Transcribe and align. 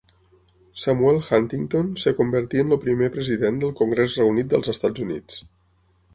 Samuel 0.83 1.19
Huntington 1.29 1.91
es 1.99 2.15
convertí 2.21 2.63
en 2.65 2.73
el 2.77 2.81
primer 2.87 3.11
president 3.19 3.61
del 3.65 3.77
Congrés 3.83 4.19
Reunit 4.23 4.53
dels 4.57 4.73
Estats 4.77 5.07
Units. 5.07 5.39